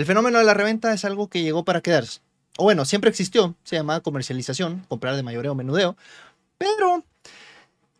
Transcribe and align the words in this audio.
El 0.00 0.06
fenómeno 0.06 0.38
de 0.38 0.44
la 0.44 0.54
reventa 0.54 0.94
es 0.94 1.04
algo 1.04 1.28
que 1.28 1.42
llegó 1.42 1.62
para 1.62 1.82
quedarse. 1.82 2.20
O 2.56 2.64
bueno, 2.64 2.86
siempre 2.86 3.10
existió, 3.10 3.54
se 3.64 3.76
llamaba 3.76 4.00
comercialización, 4.00 4.82
comprar 4.88 5.14
de 5.14 5.22
mayoreo 5.22 5.52
o 5.52 5.54
menudeo, 5.54 5.94
pero 6.56 7.04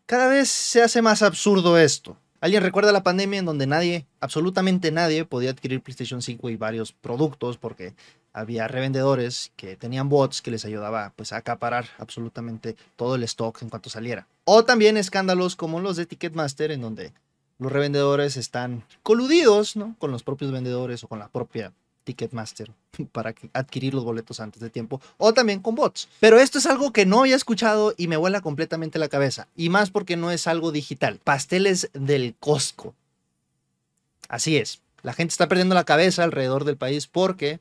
cada 0.06 0.26
vez 0.26 0.48
se 0.48 0.80
hace 0.80 1.02
más 1.02 1.20
absurdo 1.20 1.76
esto. 1.76 2.16
¿Alguien 2.40 2.62
recuerda 2.62 2.90
la 2.90 3.02
pandemia 3.02 3.40
en 3.40 3.44
donde 3.44 3.66
nadie, 3.66 4.06
absolutamente 4.18 4.90
nadie, 4.90 5.26
podía 5.26 5.50
adquirir 5.50 5.82
PlayStation 5.82 6.22
5 6.22 6.48
y 6.48 6.56
varios 6.56 6.92
productos 6.92 7.58
porque 7.58 7.92
había 8.32 8.66
revendedores 8.66 9.52
que 9.56 9.76
tenían 9.76 10.08
bots 10.08 10.40
que 10.40 10.52
les 10.52 10.64
ayudaba 10.64 11.12
pues, 11.16 11.34
a 11.34 11.36
acaparar 11.36 11.84
absolutamente 11.98 12.76
todo 12.96 13.16
el 13.16 13.24
stock 13.24 13.60
en 13.60 13.68
cuanto 13.68 13.90
saliera? 13.90 14.26
O 14.46 14.64
también 14.64 14.96
escándalos 14.96 15.54
como 15.54 15.80
los 15.80 15.98
de 15.98 16.06
Ticketmaster 16.06 16.70
en 16.70 16.80
donde 16.80 17.12
los 17.58 17.70
revendedores 17.70 18.38
están 18.38 18.84
coludidos 19.02 19.76
¿no? 19.76 19.96
con 19.98 20.10
los 20.10 20.22
propios 20.22 20.50
vendedores 20.50 21.04
o 21.04 21.08
con 21.08 21.18
la 21.18 21.28
propia 21.28 21.74
Ticketmaster 22.04 22.70
para 23.12 23.34
adquirir 23.52 23.94
los 23.94 24.04
boletos 24.04 24.40
antes 24.40 24.60
de 24.60 24.70
tiempo 24.70 25.00
o 25.18 25.32
también 25.32 25.60
con 25.60 25.74
bots. 25.74 26.08
Pero 26.20 26.38
esto 26.38 26.58
es 26.58 26.66
algo 26.66 26.92
que 26.92 27.06
no 27.06 27.20
había 27.20 27.36
escuchado 27.36 27.94
y 27.96 28.08
me 28.08 28.16
vuela 28.16 28.40
completamente 28.40 28.98
la 28.98 29.08
cabeza. 29.08 29.48
Y 29.56 29.68
más 29.68 29.90
porque 29.90 30.16
no 30.16 30.30
es 30.30 30.46
algo 30.46 30.72
digital. 30.72 31.20
Pasteles 31.22 31.90
del 31.92 32.34
Costco. 32.38 32.94
Así 34.28 34.56
es. 34.56 34.80
La 35.02 35.12
gente 35.12 35.32
está 35.32 35.48
perdiendo 35.48 35.74
la 35.74 35.84
cabeza 35.84 36.24
alrededor 36.24 36.64
del 36.64 36.76
país 36.76 37.06
porque 37.06 37.60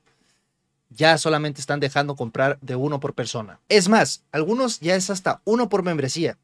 ya 0.89 1.17
solamente 1.17 1.61
están 1.61 1.80
dejando 1.80 2.16
comprar 2.16 2.58
de 2.61 2.75
uno 2.75 2.99
por 2.99 3.13
persona. 3.13 3.59
Es 3.69 3.89
más, 3.89 4.23
algunos 4.31 4.80
ya 4.80 4.95
es 4.95 5.09
hasta 5.09 5.41
uno 5.45 5.69
por 5.69 5.83
membresía 5.83 6.38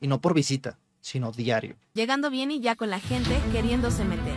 y 0.00 0.06
no 0.06 0.20
por 0.20 0.34
visita, 0.34 0.78
sino 1.00 1.32
diario. 1.32 1.76
Llegando 1.94 2.30
bien 2.30 2.50
y 2.50 2.60
ya 2.60 2.76
con 2.76 2.90
la 2.90 3.00
gente 3.00 3.36
queriéndose 3.52 4.04
meter. 4.04 4.29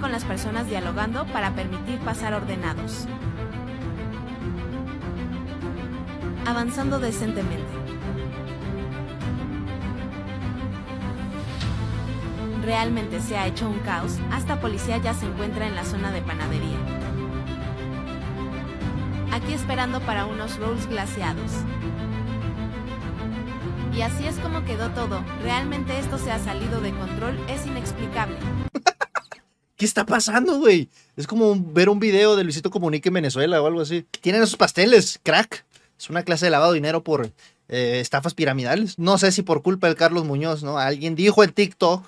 Con 0.00 0.12
las 0.12 0.24
personas 0.24 0.68
dialogando 0.68 1.26
para 1.26 1.52
permitir 1.52 1.98
pasar 2.00 2.34
ordenados. 2.34 3.06
Avanzando 6.46 6.98
decentemente. 6.98 7.64
Realmente 12.64 13.20
se 13.20 13.36
ha 13.36 13.46
hecho 13.46 13.68
un 13.68 13.78
caos, 13.78 14.18
hasta 14.32 14.60
policía 14.60 14.98
ya 14.98 15.14
se 15.14 15.26
encuentra 15.26 15.66
en 15.66 15.74
la 15.76 15.84
zona 15.84 16.10
de 16.10 16.22
panadería. 16.22 16.78
Aquí 19.32 19.52
esperando 19.52 20.00
para 20.00 20.26
unos 20.26 20.58
rolls 20.58 20.86
glaseados. 20.88 21.52
Y 23.94 24.02
así 24.02 24.26
es 24.26 24.38
como 24.40 24.64
quedó 24.64 24.90
todo, 24.90 25.22
realmente 25.42 25.98
esto 25.98 26.18
se 26.18 26.30
ha 26.30 26.38
salido 26.38 26.80
de 26.80 26.92
control, 26.92 27.38
es 27.48 27.66
inexplicable. 27.66 28.36
¿Qué 29.76 29.84
está 29.84 30.06
pasando, 30.06 30.58
güey? 30.58 30.88
Es 31.16 31.26
como 31.26 31.54
ver 31.54 31.90
un 31.90 32.00
video 32.00 32.34
de 32.34 32.44
Luisito 32.44 32.70
Comunique 32.70 33.10
en 33.10 33.14
Venezuela 33.14 33.60
o 33.60 33.66
algo 33.66 33.82
así. 33.82 34.06
Tienen 34.22 34.42
esos 34.42 34.56
pasteles, 34.56 35.20
crack. 35.22 35.66
Es 35.98 36.08
una 36.08 36.22
clase 36.22 36.46
de 36.46 36.50
lavado 36.50 36.72
de 36.72 36.78
dinero 36.78 37.04
por 37.04 37.30
eh, 37.68 38.00
estafas 38.00 38.32
piramidales. 38.32 38.98
No 38.98 39.18
sé 39.18 39.32
si 39.32 39.42
por 39.42 39.62
culpa 39.62 39.86
del 39.86 39.96
Carlos 39.96 40.24
Muñoz, 40.24 40.62
¿no? 40.62 40.78
Alguien 40.78 41.14
dijo 41.14 41.44
en 41.44 41.52
TikTok, 41.52 42.06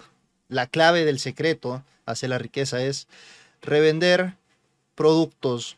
la 0.49 0.67
clave 0.67 1.05
del 1.05 1.19
secreto 1.19 1.83
hacia 2.07 2.29
la 2.29 2.39
riqueza 2.39 2.83
es 2.83 3.07
revender 3.61 4.35
productos 4.95 5.77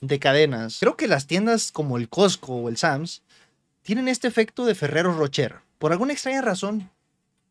de 0.00 0.20
cadenas. 0.20 0.78
Creo 0.78 0.96
que 0.96 1.08
las 1.08 1.26
tiendas 1.26 1.72
como 1.72 1.96
el 1.96 2.08
Costco 2.08 2.54
o 2.54 2.68
el 2.68 2.76
Sams 2.76 3.22
tienen 3.82 4.06
este 4.06 4.28
efecto 4.28 4.64
de 4.64 4.76
Ferrero 4.76 5.12
Rocher. 5.12 5.56
Por 5.80 5.90
alguna 5.90 6.12
extraña 6.12 6.40
razón, 6.40 6.88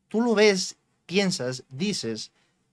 tú 0.08 0.22
lo 0.22 0.34
ves, 0.34 0.78
piensas, 1.06 1.64
dices, 1.70 2.32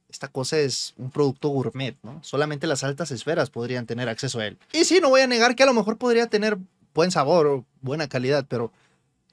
esta 0.08 0.28
cosa 0.28 0.58
es 0.58 0.94
un 0.96 1.10
producto 1.10 1.48
gourmet, 1.48 1.96
¿no? 2.02 2.22
Solamente 2.22 2.66
las 2.66 2.84
altas 2.84 3.10
esferas 3.10 3.50
podrían 3.50 3.86
tener 3.86 4.08
acceso 4.08 4.38
a 4.38 4.46
él. 4.46 4.58
Y 4.72 4.84
sí, 4.84 5.00
no 5.00 5.10
voy 5.10 5.22
a 5.22 5.26
negar 5.26 5.56
que 5.56 5.62
a 5.62 5.66
lo 5.66 5.74
mejor 5.74 5.98
podría 5.98 6.26
tener 6.28 6.58
buen 6.94 7.10
sabor 7.10 7.46
o 7.46 7.64
buena 7.82 8.08
calidad, 8.08 8.46
pero 8.48 8.72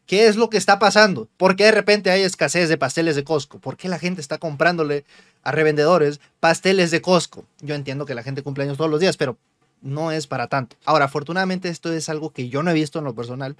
¿qué 0.05 0.27
es 0.27 0.35
lo 0.35 0.49
que 0.49 0.57
está 0.57 0.79
pasando? 0.79 1.29
¿Por 1.37 1.55
qué 1.55 1.65
de 1.65 1.71
repente 1.71 2.11
hay 2.11 2.23
escasez 2.23 2.69
de 2.69 2.77
pasteles 2.77 3.15
de 3.15 3.23
Costco? 3.23 3.59
¿Por 3.59 3.77
qué 3.77 3.87
la 3.87 3.99
gente 3.99 4.19
está 4.19 4.37
comprándole 4.37 5.05
a 5.43 5.51
revendedores 5.51 6.19
pasteles 6.39 6.91
de 6.91 7.01
Costco? 7.01 7.45
Yo 7.61 7.75
entiendo 7.75 8.05
que 8.05 8.15
la 8.15 8.23
gente 8.23 8.43
cumple 8.43 8.65
años 8.65 8.77
todos 8.77 8.91
los 8.91 8.99
días, 8.99 9.15
pero 9.15 9.37
no 9.81 10.11
es 10.11 10.27
para 10.27 10.47
tanto. 10.47 10.75
Ahora, 10.85 11.05
afortunadamente 11.05 11.69
esto 11.69 11.93
es 11.93 12.09
algo 12.09 12.31
que 12.31 12.49
yo 12.49 12.63
no 12.63 12.71
he 12.71 12.73
visto 12.73 12.99
en 12.99 13.05
lo 13.05 13.13
personal, 13.13 13.55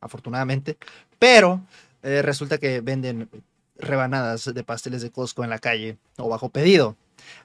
afortunadamente, 0.00 0.76
pero 1.18 1.62
eh, 2.02 2.22
resulta 2.22 2.58
que 2.58 2.80
venden 2.80 3.28
rebanadas 3.80 4.52
de 4.52 4.64
pasteles 4.64 5.02
de 5.02 5.10
Costco 5.10 5.44
en 5.44 5.50
la 5.50 5.58
calle 5.58 5.98
o 6.16 6.28
bajo 6.28 6.48
pedido. 6.48 6.96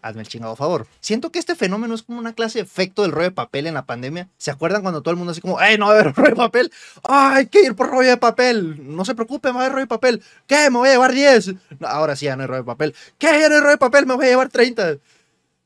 Hazme 0.01 0.21
el 0.21 0.27
chingado 0.27 0.55
favor. 0.55 0.87
Siento 0.99 1.31
que 1.31 1.39
este 1.39 1.55
fenómeno 1.55 1.93
es 1.93 2.03
como 2.03 2.19
una 2.19 2.33
clase 2.33 2.59
de 2.59 2.63
efecto 2.63 3.01
del 3.01 3.11
rollo 3.11 3.29
de 3.29 3.31
papel 3.31 3.67
en 3.67 3.73
la 3.73 3.85
pandemia. 3.85 4.29
¿Se 4.37 4.51
acuerdan 4.51 4.81
cuando 4.81 5.01
todo 5.01 5.11
el 5.11 5.17
mundo 5.17 5.31
así 5.31 5.41
como, 5.41 5.59
¡ay, 5.59 5.77
no 5.77 5.87
va 5.87 5.91
a 5.93 5.99
haber 5.99 6.13
rollo 6.15 6.29
de 6.29 6.35
papel! 6.35 6.71
¡Ay, 7.03 7.37
hay 7.37 7.47
que 7.47 7.61
ir 7.61 7.75
por 7.75 7.89
rollo 7.89 8.09
de 8.09 8.17
papel! 8.17 8.95
No 8.95 9.05
se 9.05 9.15
preocupe, 9.15 9.49
va 9.49 9.55
a 9.55 9.59
haber 9.61 9.71
rollo 9.73 9.83
de 9.83 9.87
papel. 9.87 10.23
¿Qué? 10.47 10.69
Me 10.69 10.77
voy 10.77 10.89
a 10.89 10.93
llevar 10.93 11.13
10. 11.13 11.55
ahora 11.81 12.15
sí 12.15 12.25
ya 12.25 12.35
no 12.35 12.43
hay 12.43 12.47
rollo 12.47 12.61
de 12.61 12.67
papel. 12.67 12.95
¿Qué? 13.17 13.27
Ya 13.27 13.49
no 13.49 13.55
hay 13.55 13.61
rollo 13.61 13.71
de 13.71 13.77
papel, 13.77 14.05
me 14.05 14.15
voy 14.15 14.25
a 14.25 14.29
llevar 14.29 14.49
30. 14.49 14.97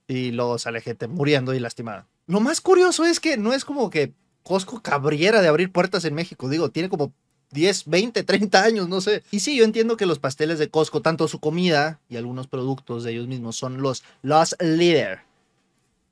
Y 0.07 0.31
luego 0.31 0.57
sale 0.57 0.81
gente 0.81 1.07
muriendo 1.07 1.53
y 1.53 1.59
lastimada. 1.59 2.07
Lo 2.25 2.39
más 2.39 2.61
curioso 2.61 3.05
es 3.05 3.19
que 3.19 3.37
no 3.37 3.53
es 3.53 3.65
como 3.65 3.89
que 3.89 4.13
Costco 4.43 4.81
cabriera 4.81 5.41
de 5.41 5.47
abrir 5.47 5.71
puertas 5.71 6.05
en 6.05 6.15
México. 6.15 6.49
Digo, 6.49 6.69
tiene 6.69 6.89
como 6.89 7.13
10, 7.51 7.85
20, 7.87 8.23
30 8.23 8.63
años, 8.63 8.89
no 8.89 9.01
sé. 9.01 9.23
Y 9.31 9.39
sí, 9.39 9.55
yo 9.55 9.63
entiendo 9.63 9.97
que 9.97 10.05
los 10.05 10.19
pasteles 10.19 10.59
de 10.59 10.69
Costco, 10.69 11.01
tanto 11.01 11.27
su 11.27 11.39
comida 11.39 11.99
y 12.09 12.17
algunos 12.17 12.47
productos 12.47 13.03
de 13.03 13.11
ellos 13.11 13.27
mismos, 13.27 13.55
son 13.55 13.81
los 13.81 14.03
los 14.21 14.55
leader. 14.59 15.21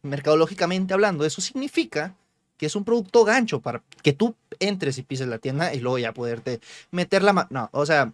Mercadológicamente 0.01 0.93
hablando, 0.93 1.25
eso 1.25 1.41
significa 1.41 2.15
que 2.57 2.65
es 2.65 2.75
un 2.75 2.83
producto 2.83 3.23
gancho 3.23 3.61
para 3.61 3.83
que 4.01 4.13
tú 4.13 4.35
entres 4.59 4.97
y 4.97 5.03
pises 5.03 5.27
la 5.27 5.37
tienda 5.37 5.73
y 5.73 5.79
luego 5.79 5.99
ya 5.99 6.13
poderte 6.13 6.59
meter 6.91 7.23
la 7.23 7.33
mano. 7.33 7.47
No, 7.51 7.69
o 7.71 7.85
sea, 7.85 8.13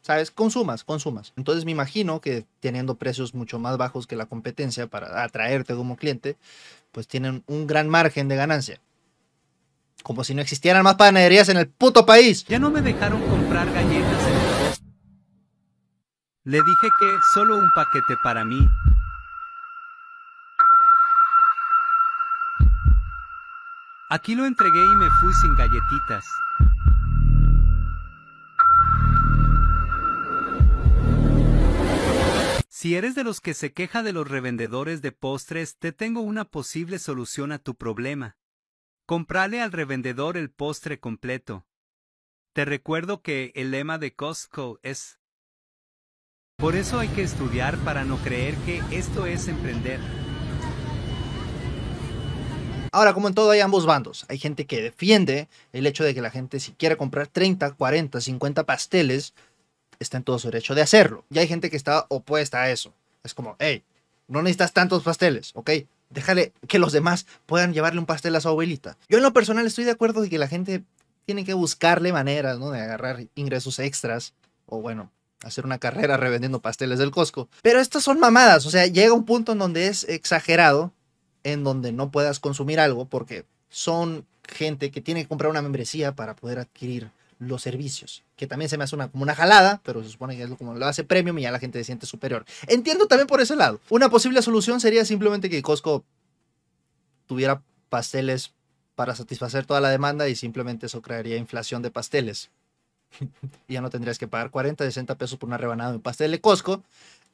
¿sabes? 0.00 0.30
Consumas, 0.30 0.84
consumas. 0.84 1.32
Entonces 1.36 1.64
me 1.64 1.72
imagino 1.72 2.20
que 2.20 2.44
teniendo 2.60 2.96
precios 2.96 3.34
mucho 3.34 3.58
más 3.58 3.76
bajos 3.76 4.06
que 4.06 4.16
la 4.16 4.26
competencia 4.26 4.86
para 4.86 5.22
atraerte 5.22 5.74
como 5.74 5.96
cliente, 5.96 6.36
pues 6.90 7.06
tienen 7.06 7.42
un 7.46 7.66
gran 7.66 7.88
margen 7.88 8.28
de 8.28 8.36
ganancia. 8.36 8.80
Como 10.02 10.24
si 10.24 10.34
no 10.34 10.42
existieran 10.42 10.82
más 10.82 10.96
panaderías 10.96 11.48
en 11.48 11.56
el 11.56 11.68
puto 11.68 12.04
país. 12.04 12.44
Ya 12.44 12.58
no 12.58 12.70
me 12.70 12.82
dejaron 12.82 13.20
comprar 13.22 13.72
galletas 13.72 14.26
en 14.26 14.32
Le 16.44 16.58
dije 16.58 16.88
que 16.98 17.16
solo 17.34 17.56
un 17.56 17.70
paquete 17.74 18.16
para 18.22 18.44
mí. 18.44 18.66
Aquí 24.10 24.34
lo 24.34 24.44
entregué 24.44 24.84
y 24.84 24.94
me 24.96 25.08
fui 25.20 25.32
sin 25.40 25.54
galletitas. 25.54 26.26
Si 32.68 32.96
eres 32.96 33.14
de 33.14 33.22
los 33.22 33.40
que 33.40 33.54
se 33.54 33.72
queja 33.72 34.02
de 34.02 34.12
los 34.12 34.28
revendedores 34.28 35.02
de 35.02 35.12
postres, 35.12 35.78
te 35.78 35.92
tengo 35.92 36.20
una 36.20 36.44
posible 36.44 36.98
solución 36.98 37.52
a 37.52 37.58
tu 37.58 37.76
problema. 37.76 38.36
Comprale 39.12 39.60
al 39.60 39.72
revendedor 39.72 40.38
el 40.38 40.48
postre 40.48 40.98
completo. 40.98 41.66
Te 42.54 42.64
recuerdo 42.64 43.20
que 43.20 43.52
el 43.54 43.70
lema 43.70 43.98
de 43.98 44.14
Costco 44.14 44.80
es 44.82 45.18
Por 46.56 46.76
eso 46.76 46.98
hay 46.98 47.08
que 47.08 47.22
estudiar 47.22 47.76
para 47.84 48.06
no 48.06 48.16
creer 48.16 48.54
que 48.64 48.80
esto 48.90 49.26
es 49.26 49.48
emprender. 49.48 50.00
Ahora, 52.90 53.12
como 53.12 53.28
en 53.28 53.34
todo, 53.34 53.50
hay 53.50 53.60
ambos 53.60 53.84
bandos. 53.84 54.24
Hay 54.30 54.38
gente 54.38 54.64
que 54.64 54.80
defiende 54.80 55.46
el 55.74 55.86
hecho 55.86 56.04
de 56.04 56.14
que 56.14 56.22
la 56.22 56.30
gente, 56.30 56.58
si 56.58 56.72
quiere 56.72 56.96
comprar 56.96 57.26
30, 57.26 57.72
40, 57.72 58.18
50 58.18 58.64
pasteles, 58.64 59.34
está 59.98 60.16
en 60.16 60.24
todo 60.24 60.38
su 60.38 60.50
derecho 60.50 60.74
de 60.74 60.80
hacerlo. 60.80 61.26
Y 61.28 61.38
hay 61.38 61.48
gente 61.48 61.68
que 61.68 61.76
está 61.76 62.06
opuesta 62.08 62.62
a 62.62 62.70
eso. 62.70 62.94
Es 63.22 63.34
como, 63.34 63.56
hey, 63.58 63.82
no 64.26 64.40
necesitas 64.40 64.72
tantos 64.72 65.02
pasteles, 65.02 65.50
¿ok? 65.52 65.70
Déjale 66.12 66.52
que 66.68 66.78
los 66.78 66.92
demás 66.92 67.26
puedan 67.46 67.72
llevarle 67.72 68.00
un 68.00 68.06
pastel 68.06 68.36
a 68.36 68.40
su 68.40 68.48
abuelita. 68.48 68.96
Yo 69.08 69.18
en 69.18 69.22
lo 69.22 69.32
personal 69.32 69.66
estoy 69.66 69.84
de 69.84 69.90
acuerdo 69.90 70.22
de 70.22 70.30
que 70.30 70.38
la 70.38 70.48
gente 70.48 70.82
tiene 71.24 71.44
que 71.44 71.54
buscarle 71.54 72.12
maneras, 72.12 72.58
¿no? 72.58 72.70
De 72.70 72.80
agarrar 72.80 73.24
ingresos 73.34 73.78
extras 73.78 74.34
o 74.66 74.80
bueno, 74.80 75.10
hacer 75.42 75.64
una 75.64 75.78
carrera 75.78 76.16
revendiendo 76.16 76.60
pasteles 76.60 76.98
del 76.98 77.10
Costco. 77.10 77.48
Pero 77.62 77.80
estas 77.80 78.02
son 78.02 78.18
mamadas, 78.18 78.66
o 78.66 78.70
sea, 78.70 78.86
llega 78.86 79.12
un 79.12 79.24
punto 79.24 79.52
en 79.52 79.58
donde 79.58 79.88
es 79.88 80.04
exagerado, 80.04 80.92
en 81.44 81.64
donde 81.64 81.92
no 81.92 82.10
puedas 82.10 82.40
consumir 82.40 82.80
algo 82.80 83.06
porque 83.06 83.44
son 83.68 84.26
gente 84.48 84.90
que 84.90 85.00
tiene 85.00 85.22
que 85.22 85.28
comprar 85.28 85.50
una 85.50 85.62
membresía 85.62 86.14
para 86.14 86.36
poder 86.36 86.58
adquirir 86.58 87.10
los 87.46 87.62
servicios, 87.62 88.22
que 88.36 88.46
también 88.46 88.68
se 88.68 88.78
me 88.78 88.84
hace 88.84 88.94
una, 88.94 89.08
como 89.08 89.22
una 89.22 89.34
jalada, 89.34 89.80
pero 89.84 90.02
se 90.02 90.10
supone 90.10 90.36
que 90.36 90.44
es 90.44 90.50
como 90.50 90.74
lo 90.74 90.86
hace 90.86 91.04
premium 91.04 91.38
y 91.38 91.42
ya 91.42 91.50
la 91.50 91.58
gente 91.58 91.78
se 91.78 91.84
siente 91.84 92.06
superior. 92.06 92.44
Entiendo 92.68 93.06
también 93.06 93.26
por 93.26 93.40
ese 93.40 93.56
lado. 93.56 93.80
Una 93.90 94.08
posible 94.08 94.40
solución 94.42 94.80
sería 94.80 95.04
simplemente 95.04 95.50
que 95.50 95.62
Costco 95.62 96.04
tuviera 97.26 97.62
pasteles 97.88 98.52
para 98.94 99.14
satisfacer 99.14 99.66
toda 99.66 99.80
la 99.80 99.90
demanda 99.90 100.28
y 100.28 100.36
simplemente 100.36 100.86
eso 100.86 101.02
crearía 101.02 101.36
inflación 101.36 101.82
de 101.82 101.90
pasteles. 101.90 102.50
y 103.68 103.72
ya 103.74 103.80
no 103.80 103.90
tendrías 103.90 104.18
que 104.18 104.28
pagar 104.28 104.50
40, 104.50 104.84
60 104.84 105.16
pesos 105.16 105.38
por 105.38 105.48
una 105.48 105.58
rebanada 105.58 105.90
de 105.90 105.96
un 105.96 106.02
pastel 106.02 106.30
de 106.30 106.40
Costco 106.40 106.82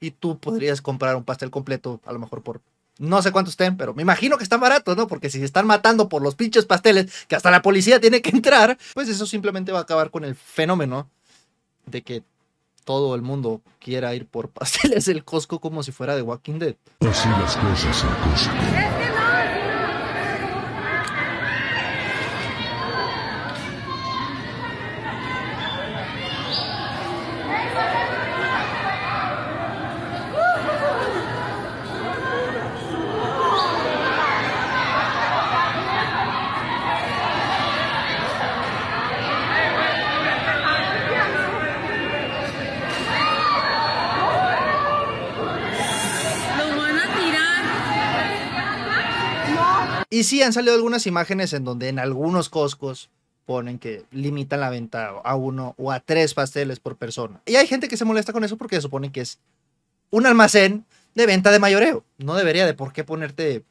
y 0.01 0.13
tú 0.13 0.39
podrías 0.39 0.81
comprar 0.81 1.17
un 1.17 1.25
pastel 1.25 1.51
completo 1.51 2.01
a 2.07 2.13
lo 2.13 2.19
mejor 2.19 2.43
por 2.43 2.61
no 2.99 3.23
sé 3.23 3.33
cuántos 3.33 3.53
estén, 3.53 3.77
pero 3.77 3.95
me 3.95 4.03
imagino 4.03 4.37
que 4.37 4.43
están 4.43 4.61
baratos, 4.61 4.97
¿no? 4.97 5.07
Porque 5.07 5.31
si 5.31 5.39
se 5.39 5.45
están 5.45 5.67
matando 5.67 6.09
por 6.09 6.23
los 6.23 6.35
pinches 6.35 6.67
pasteles, 6.67 7.27
que 7.27 7.37
hasta 7.37 7.51
la 7.51 7.63
policía 7.63 8.01
tiene 8.01 8.21
que 8.21 8.31
entrar, 8.31 8.77
pues 8.95 9.09
eso 9.09 9.27
simplemente 9.27 9.73
va 9.73 9.79
a 9.79 9.83
acabar 9.83 10.11
con 10.11 10.25
el 10.25 10.35
fenómeno 10.35 11.09
de 11.87 12.03
que 12.03 12.23
todo 12.85 13.15
el 13.15 13.23
mundo 13.23 13.63
quiera 13.79 14.15
ir 14.15 14.27
por 14.27 14.49
pasteles 14.51 15.07
del 15.07 15.25
Costco 15.25 15.61
como 15.61 15.83
si 15.83 15.93
fuera 15.93 16.17
de 16.17 16.23
Walking 16.23 16.59
Dead. 16.59 16.75
Así 17.01 17.29
las 17.29 17.57
cosas 17.57 18.05
en 18.05 18.31
Costco. 18.31 19.28
Y 50.11 50.25
sí, 50.25 50.43
han 50.43 50.53
salido 50.53 50.75
algunas 50.75 51.07
imágenes 51.07 51.53
en 51.53 51.65
donde 51.65 51.89
en 51.89 51.99
algunos 51.99 52.49
Costcos 52.49 53.11
ponen 53.45 53.79
que 53.79 54.05
limitan 54.11 54.61
la 54.61 54.71
venta 54.71 55.09
a 55.09 55.35
uno 55.35 55.75
o 55.79 55.91
a 55.93 56.01
tres 56.01 56.35
pasteles 56.35 56.81
por 56.81 56.97
persona. 56.97 57.41
Y 57.47 57.57
hay 57.57 57.67
gente 57.67 57.89
que 57.89 57.97
se 57.97 58.05
molesta 58.05 58.33
con 58.33 58.45
eso 58.45 58.57
porque 58.57 58.77
se 58.77 58.83
supone 58.83 59.11
que 59.13 59.23
es 59.23 59.39
un 60.11 60.27
almacén 60.27 60.85
de 61.15 61.27
venta 61.27 61.51
de 61.51 61.59
mayoreo. 61.59 62.05
No 62.19 62.35
debería 62.35 62.67
de 62.67 62.75
por 62.75 62.93
qué 62.93 63.05
ponerte 63.05 63.65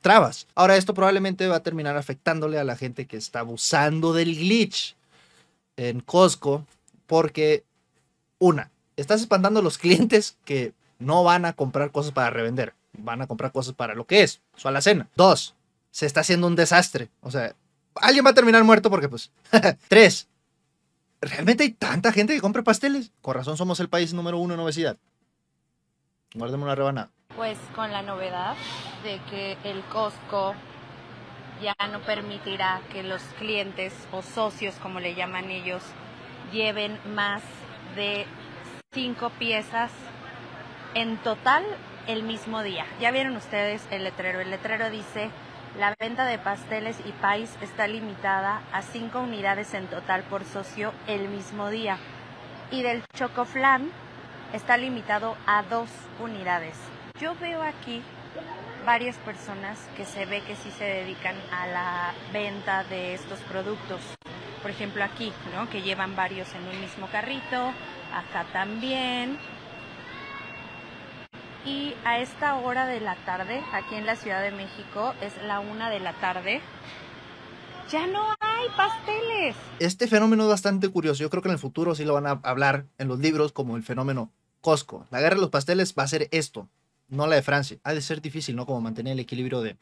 trabas. 0.00 0.46
Ahora 0.54 0.76
esto 0.76 0.94
probablemente 0.94 1.48
va 1.48 1.56
a 1.56 1.62
terminar 1.62 1.96
afectándole 1.96 2.58
a 2.58 2.64
la 2.64 2.76
gente 2.76 3.06
que 3.06 3.16
está 3.16 3.40
abusando 3.40 4.12
del 4.12 4.34
glitch 4.36 4.96
en 5.76 6.00
Costco 6.00 6.66
porque 7.06 7.64
una, 8.38 8.70
estás 8.96 9.20
espantando 9.20 9.60
a 9.60 9.62
los 9.62 9.78
clientes 9.78 10.36
que 10.44 10.72
no 10.98 11.24
van 11.24 11.44
a 11.44 11.52
comprar 11.52 11.90
cosas 11.90 12.12
para 12.12 12.30
revender 12.30 12.74
van 12.98 13.22
a 13.22 13.26
comprar 13.26 13.52
cosas 13.52 13.74
para 13.74 13.94
lo 13.94 14.06
que 14.06 14.22
es, 14.22 14.40
su 14.56 14.68
alacena. 14.68 15.08
Dos, 15.16 15.54
se 15.90 16.06
está 16.06 16.20
haciendo 16.20 16.46
un 16.46 16.56
desastre. 16.56 17.08
O 17.22 17.30
sea, 17.30 17.54
alguien 17.94 18.24
va 18.24 18.30
a 18.30 18.34
terminar 18.34 18.64
muerto 18.64 18.90
porque 18.90 19.08
pues... 19.08 19.30
Tres, 19.88 20.28
¿realmente 21.20 21.64
hay 21.64 21.72
tanta 21.72 22.12
gente 22.12 22.34
que 22.34 22.40
compra 22.40 22.62
pasteles? 22.62 23.12
Con 23.22 23.34
razón 23.34 23.56
somos 23.56 23.80
el 23.80 23.88
país 23.88 24.12
número 24.12 24.38
uno 24.38 24.54
en 24.54 24.60
obesidad. 24.60 24.96
Guárdeme 26.34 26.64
una 26.64 26.74
rebanada. 26.74 27.10
Pues 27.36 27.58
con 27.74 27.90
la 27.92 28.02
novedad 28.02 28.56
de 29.02 29.20
que 29.30 29.56
el 29.64 29.82
Costco 29.84 30.54
ya 31.62 31.74
no 31.90 32.00
permitirá 32.02 32.80
que 32.92 33.02
los 33.02 33.22
clientes 33.38 33.92
o 34.12 34.22
socios, 34.22 34.74
como 34.76 35.00
le 35.00 35.14
llaman 35.14 35.50
ellos, 35.50 35.82
lleven 36.52 36.98
más 37.14 37.42
de 37.96 38.26
cinco 38.92 39.30
piezas 39.38 39.90
en 40.94 41.16
total 41.18 41.64
el 42.08 42.24
mismo 42.24 42.62
día. 42.62 42.84
Ya 43.00 43.12
vieron 43.12 43.36
ustedes 43.36 43.86
el 43.92 44.02
letrero. 44.02 44.40
El 44.40 44.50
letrero 44.50 44.90
dice, 44.90 45.30
la 45.78 45.94
venta 46.00 46.24
de 46.24 46.38
pasteles 46.38 46.96
y 47.04 47.12
pais 47.12 47.56
está 47.60 47.86
limitada 47.86 48.62
a 48.72 48.82
5 48.82 49.20
unidades 49.20 49.74
en 49.74 49.86
total 49.86 50.22
por 50.24 50.44
socio 50.44 50.92
el 51.06 51.28
mismo 51.28 51.70
día. 51.70 51.98
Y 52.72 52.82
del 52.82 53.04
chocoflan 53.14 53.90
está 54.52 54.76
limitado 54.76 55.36
a 55.46 55.62
2 55.62 55.88
unidades. 56.20 56.76
Yo 57.20 57.34
veo 57.36 57.62
aquí 57.62 58.02
varias 58.86 59.16
personas 59.18 59.78
que 59.96 60.06
se 60.06 60.24
ve 60.24 60.40
que 60.40 60.56
sí 60.56 60.70
se 60.70 60.84
dedican 60.84 61.36
a 61.52 61.66
la 61.66 62.14
venta 62.32 62.84
de 62.84 63.12
estos 63.12 63.38
productos. 63.40 64.00
Por 64.62 64.70
ejemplo 64.70 65.04
aquí, 65.04 65.32
¿no? 65.54 65.68
Que 65.68 65.82
llevan 65.82 66.16
varios 66.16 66.54
en 66.54 66.66
un 66.66 66.80
mismo 66.80 67.06
carrito. 67.08 67.72
Acá 68.14 68.46
también 68.52 69.38
y 71.64 71.94
a 72.04 72.18
esta 72.20 72.56
hora 72.56 72.86
de 72.86 73.00
la 73.00 73.16
tarde, 73.24 73.62
aquí 73.72 73.94
en 73.94 74.06
la 74.06 74.16
Ciudad 74.16 74.42
de 74.42 74.50
México, 74.50 75.14
es 75.20 75.32
la 75.46 75.60
una 75.60 75.90
de 75.90 76.00
la 76.00 76.12
tarde, 76.14 76.60
ya 77.90 78.06
no 78.06 78.20
hay 78.40 78.68
pasteles. 78.76 79.56
Este 79.78 80.08
fenómeno 80.08 80.44
es 80.44 80.48
bastante 80.50 80.88
curioso. 80.88 81.22
Yo 81.22 81.30
creo 81.30 81.42
que 81.42 81.48
en 81.48 81.54
el 81.54 81.58
futuro 81.58 81.94
sí 81.94 82.04
lo 82.04 82.14
van 82.14 82.26
a 82.26 82.40
hablar 82.42 82.84
en 82.98 83.08
los 83.08 83.18
libros 83.18 83.52
como 83.52 83.76
el 83.76 83.82
fenómeno 83.82 84.30
Costco. 84.60 85.06
La 85.10 85.20
guerra 85.20 85.36
de 85.36 85.40
los 85.40 85.50
pasteles 85.50 85.94
va 85.98 86.02
a 86.02 86.08
ser 86.08 86.28
esto, 86.30 86.68
no 87.08 87.26
la 87.26 87.36
de 87.36 87.42
Francia. 87.42 87.78
Ha 87.84 87.94
de 87.94 88.02
ser 88.02 88.20
difícil, 88.20 88.56
¿no? 88.56 88.66
Como 88.66 88.80
mantener 88.80 89.14
el 89.14 89.20
equilibrio 89.20 89.62
de, 89.62 89.76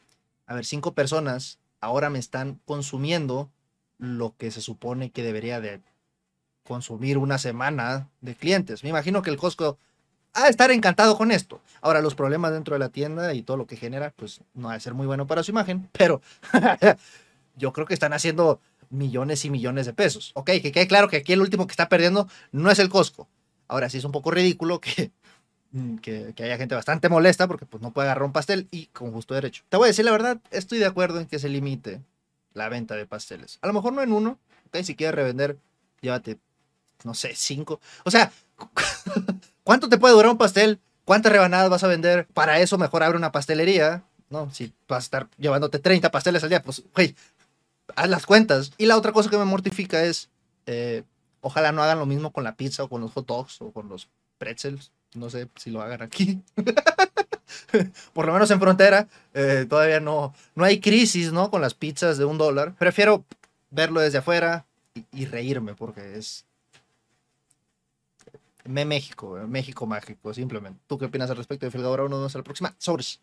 a 0.45 0.53
ver, 0.53 0.65
cinco 0.65 0.93
personas 0.93 1.59
ahora 1.81 2.09
me 2.09 2.19
están 2.19 2.59
consumiendo 2.65 3.51
lo 3.97 4.35
que 4.37 4.51
se 4.51 4.61
supone 4.61 5.11
que 5.11 5.23
debería 5.23 5.59
de 5.59 5.81
consumir 6.63 7.17
una 7.17 7.37
semana 7.37 8.09
de 8.21 8.35
clientes. 8.35 8.83
Me 8.83 8.89
imagino 8.89 9.21
que 9.21 9.29
el 9.29 9.37
Costco 9.37 9.77
a 10.43 10.49
estar 10.49 10.71
encantado 10.71 11.17
con 11.17 11.31
esto. 11.31 11.61
Ahora, 11.81 12.01
los 12.01 12.15
problemas 12.15 12.51
dentro 12.51 12.75
de 12.75 12.79
la 12.79 12.89
tienda 12.89 13.33
y 13.33 13.41
todo 13.41 13.57
lo 13.57 13.67
que 13.67 13.75
genera, 13.75 14.13
pues 14.15 14.41
no 14.53 14.67
va 14.67 14.75
a 14.75 14.79
ser 14.79 14.93
muy 14.93 15.07
bueno 15.07 15.27
para 15.27 15.43
su 15.43 15.51
imagen, 15.51 15.89
pero 15.91 16.21
yo 17.55 17.73
creo 17.73 17.85
que 17.85 17.93
están 17.93 18.13
haciendo 18.13 18.59
millones 18.89 19.45
y 19.45 19.49
millones 19.49 19.85
de 19.85 19.93
pesos. 19.93 20.31
Ok, 20.35 20.51
que 20.61 20.71
quede 20.71 20.87
claro 20.87 21.07
que 21.09 21.17
aquí 21.17 21.33
el 21.33 21.41
último 21.41 21.67
que 21.67 21.71
está 21.71 21.89
perdiendo 21.89 22.27
no 22.51 22.71
es 22.71 22.79
el 22.79 22.89
Costco. 22.89 23.27
Ahora 23.67 23.89
sí 23.89 23.97
es 23.97 24.03
un 24.05 24.11
poco 24.11 24.31
ridículo 24.31 24.79
que, 24.79 25.11
que, 26.01 26.33
que, 26.35 26.43
haya 26.43 26.57
gente 26.57 26.75
bastante 26.75 27.09
molesta 27.09 27.47
porque 27.47 27.65
pues 27.65 27.83
no 27.83 27.91
puede 27.91 28.07
agarrar 28.07 28.23
un 28.23 28.31
pastel 28.31 28.67
y 28.71 28.87
con 28.87 29.11
justo 29.11 29.33
derecho. 29.33 29.63
Te 29.69 29.77
voy 29.77 29.85
a 29.85 29.87
decir 29.87 30.05
la 30.05 30.11
verdad, 30.11 30.39
estoy 30.51 30.79
de 30.79 30.85
acuerdo 30.85 31.19
en 31.19 31.27
que 31.27 31.39
se 31.39 31.49
limite 31.49 32.01
la 32.53 32.69
venta 32.69 32.95
de 32.95 33.05
pasteles. 33.05 33.59
A 33.61 33.67
lo 33.67 33.73
mejor 33.73 33.93
no 33.93 34.01
en 34.01 34.13
uno, 34.13 34.39
ok, 34.67 34.77
si 34.83 34.95
quieres 34.95 35.15
revender, 35.15 35.57
llévate, 36.01 36.37
no 37.03 37.13
sé, 37.13 37.33
cinco. 37.35 37.79
O 38.05 38.11
sea, 38.11 38.31
¿Cuánto 39.67 39.89
te 39.89 39.97
puede 39.97 40.13
durar 40.13 40.31
un 40.31 40.37
pastel? 40.37 40.79
¿Cuántas 41.03 41.29
rebanadas 41.29 41.69
vas 41.69 41.83
a 41.83 41.89
vender? 41.89 42.25
Para 42.27 42.61
eso 42.61 42.77
mejor 42.77 43.03
abre 43.03 43.17
una 43.17 43.33
pastelería, 43.33 44.01
¿no? 44.29 44.49
Si 44.53 44.71
vas 44.87 44.99
a 44.99 45.03
estar 45.03 45.27
llevándote 45.37 45.77
30 45.77 46.09
pasteles 46.09 46.41
al 46.41 46.47
día, 46.47 46.61
pues, 46.63 46.83
güey, 46.95 47.17
haz 47.93 48.09
las 48.09 48.25
cuentas. 48.25 48.71
Y 48.77 48.85
la 48.85 48.95
otra 48.95 49.11
cosa 49.11 49.29
que 49.29 49.37
me 49.37 49.43
mortifica 49.43 50.05
es, 50.05 50.29
eh, 50.67 51.03
ojalá 51.41 51.73
no 51.73 51.83
hagan 51.83 51.99
lo 51.99 52.05
mismo 52.05 52.31
con 52.31 52.45
la 52.45 52.55
pizza 52.55 52.85
o 52.85 52.87
con 52.87 53.01
los 53.01 53.11
hot 53.11 53.27
dogs 53.27 53.61
o 53.61 53.73
con 53.73 53.89
los 53.89 54.07
pretzels. 54.37 54.93
No 55.15 55.29
sé 55.29 55.49
si 55.57 55.69
lo 55.69 55.81
hagan 55.81 56.01
aquí. 56.01 56.41
Por 58.13 58.25
lo 58.25 58.31
menos 58.31 58.49
en 58.49 58.61
frontera, 58.61 59.09
eh, 59.33 59.65
todavía 59.67 59.99
no, 59.99 60.33
no 60.55 60.63
hay 60.63 60.79
crisis, 60.79 61.33
¿no? 61.33 61.51
Con 61.51 61.59
las 61.59 61.73
pizzas 61.73 62.17
de 62.17 62.23
un 62.23 62.37
dólar. 62.37 62.73
Prefiero 62.79 63.25
verlo 63.69 63.99
desde 63.99 64.19
afuera 64.19 64.65
y, 64.93 65.03
y 65.11 65.25
reírme 65.25 65.75
porque 65.75 66.17
es 66.17 66.46
México, 68.67 69.37
México 69.47 69.85
mágico, 69.85 70.33
simplemente. 70.33 70.81
¿Tú 70.87 70.97
qué 70.97 71.05
opinas 71.05 71.29
al 71.29 71.37
respecto 71.37 71.65
de 71.65 71.71
Filgadora? 71.71 72.03
Nos 72.03 72.19
vemos 72.19 72.35
a 72.35 72.39
la 72.39 72.43
próxima. 72.43 72.75
Sobres. 72.77 73.15